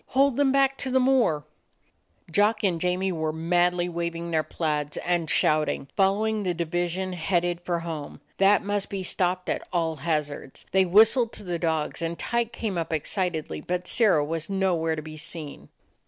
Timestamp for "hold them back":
0.17-0.77